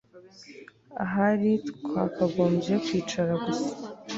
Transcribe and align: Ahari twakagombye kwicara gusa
Ahari 1.03 1.51
twakagombye 1.77 2.73
kwicara 2.85 3.33
gusa 3.45 3.71